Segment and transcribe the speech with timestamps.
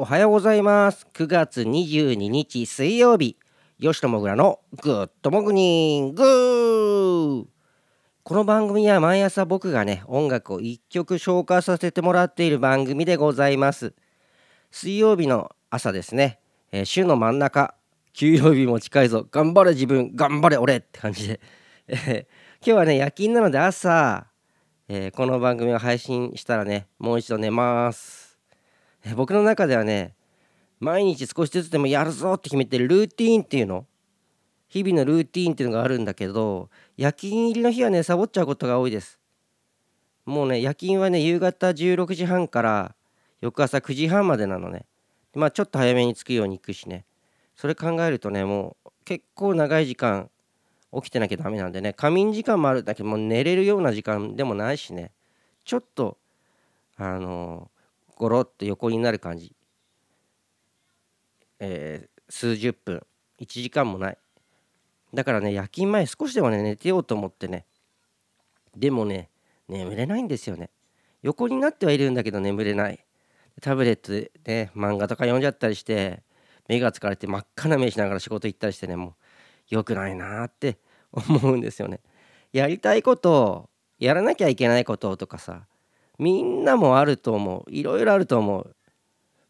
[0.00, 1.08] おはようございます。
[1.12, 3.36] 9月22日水曜日。
[3.80, 7.44] 吉野もぐらのグッドモグニング。
[8.22, 13.92] この番組は毎朝僕がね音楽を1曲紹介させてもらっている番組でございます。
[14.70, 16.38] 水曜日の朝ですね、
[16.70, 17.74] えー、週の真ん中。
[18.12, 19.26] 給曜日も近いぞ。
[19.28, 20.12] 頑張れ自分。
[20.14, 20.76] 頑張れ俺。
[20.76, 21.40] って感じで、
[21.88, 22.28] え、
[22.64, 24.28] 今日はね夜勤なので朝、
[24.86, 28.27] えー、この番組を配信したらねもう一度寝ます、
[29.16, 30.14] 僕の中ではね
[30.80, 33.86] 毎日少しずつでもやるぞって決めてるルーティーンっていうの。
[34.68, 36.68] 日々のルーティーンっていうのがあるんだけど
[36.98, 39.18] 夜勤入りの日はねサボっちゃうことが多いです。
[40.26, 42.94] もうね夜勤はね夕方16時半から
[43.40, 44.84] 翌朝9時半までなのね。
[45.34, 47.06] まあちょっと早めに着くように行くしね。
[47.56, 50.30] それ考えるとねもう結構長い時間
[50.92, 51.94] 起きてなきゃダメなんでね。
[51.94, 55.12] 仮眠時間もあるんだけどもう寝れるような時間でもないしね。
[55.64, 56.18] ちょっと
[56.98, 57.77] あのー、
[58.18, 59.54] ゴロッと横になる感じ、
[61.60, 63.06] えー、数十分。
[63.40, 64.18] 1時間もない。
[65.14, 67.64] だからね夜勤前少しでもね寝てようと思ってね。
[68.76, 69.30] でもね
[69.68, 70.70] 眠れないんですよね。
[71.22, 73.04] 横になってはいるんだけど眠れない。
[73.62, 76.24] タブレットでね漫画とか読んじゃったりして
[76.68, 79.14] 目が疲れて真っ赤な目しながら仕事行ったりしてねもう
[79.68, 80.78] 良くないなって
[81.12, 82.00] 思うんですよね。
[82.52, 85.67] やりたいことやらなきゃいけないこととかさ
[86.18, 87.70] みんなもあると思う。
[87.70, 88.74] いろいろあると思う。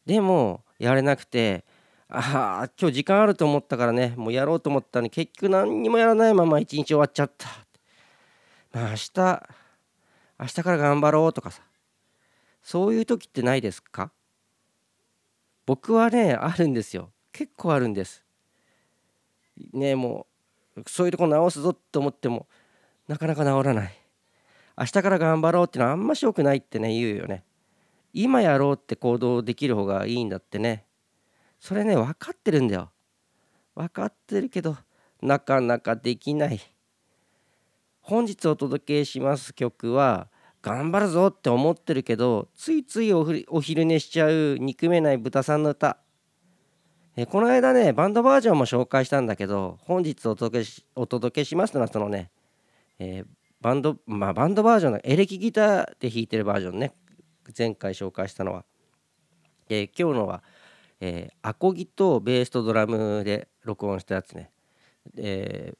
[0.06, 1.64] でもやれなくて
[2.08, 4.14] ああ今日時間あると思ったからね。
[4.16, 7.48] もうやろうと思ったのに結局何にもやらないまま一日終わっちゃった。
[8.72, 9.48] まあ明日
[10.41, 11.62] 明日から頑張ろうとかさ。
[12.62, 14.11] そういう時ってないですか？
[15.64, 17.11] 僕はねあるんですよ。
[17.33, 18.24] 結構あるんです。
[19.72, 20.27] ねも
[20.77, 22.46] うそういうとこ直すぞって思っても
[23.08, 23.94] なかなか直らない。
[24.78, 27.42] 明日から頑張ろうってのはあんましよくないってね言うよね。
[28.12, 30.84] 今やろうって行動できる方がいいんだってね。
[31.58, 32.90] それね分かってるんだよ。
[33.74, 34.76] 分かってるけど
[35.20, 36.60] なかなかできない。
[38.00, 40.28] 本日お届けします曲は
[40.62, 45.98] 頑張るぞって思ってるけどついついお昼寝しちゃう憎めない豚さんの歌。
[47.17, 52.30] えこの間ねバンドバージョンも紹介したんだけど本日お届けしお届けしますのはそのね、
[53.00, 56.95] えー、バンドまあバンドバージョンのエレキギターで弾いてるバージョンね。
[57.57, 58.64] 前回紹介したのは、
[59.69, 60.42] えー、今日のは、
[61.01, 64.51] えー、アコギとベースとドラムで録音したやつね、
[65.17, 65.77] えー、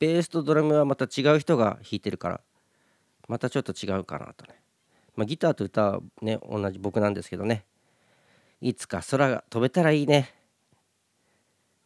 [0.00, 2.40] ベースとドラムはまた違う人が弾いてるから
[3.28, 4.60] またちょっと違うかなとね、
[5.14, 7.64] まあ、ギターと歌はね同じ僕なんですけどね。
[8.60, 10.32] いつか空が飛べたらいいね、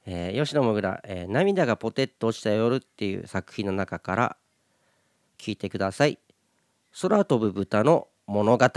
[0.05, 4.37] えー、吉野もぐら、えー、涙がポテッと落ちた夜」っていう作品の中から
[5.39, 6.19] 聞いてください。
[7.01, 8.69] 空飛ぶ豚の物語。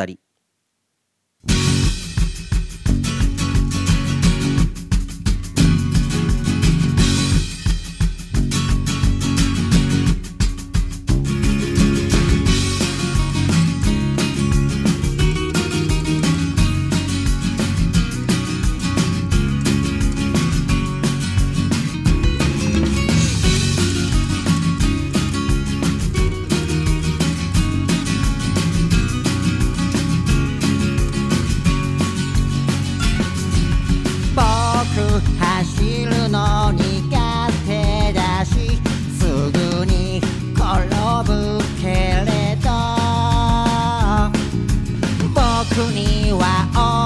[45.89, 46.98] には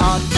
[0.00, 0.37] out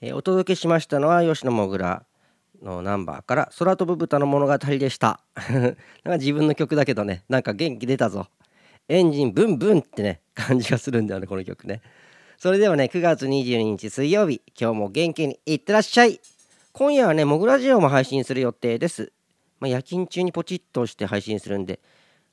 [0.00, 2.04] えーお届けしましたのは吉野もぐら
[2.62, 5.20] のナンバーから空飛ぶ豚の物語でした。
[5.34, 5.74] なん
[6.04, 8.28] か自分の曲だけどねなんか元気出たぞ。
[8.88, 11.82] エンジンブンブンってね感じがするんだよねこの曲ね。
[12.36, 16.20] それではね9月22日水曜日今日も元気にいってらっしゃい。
[16.72, 19.12] 今夜はねモグラジオも配信する予定です。
[19.58, 21.80] まあ、夜勤中にポチッとして配信するんで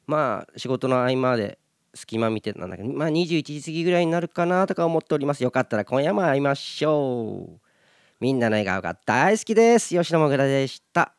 [0.05, 1.57] まあ仕事の合間で
[1.95, 5.43] 隙間見てなんだけどまあ21時過ぎぐらいになるかなとか思っております。
[5.43, 7.59] よかったら今夜も会いましょう。
[8.19, 9.97] みんなの笑顔が大好きです。
[9.97, 11.14] 吉野もぐらでした。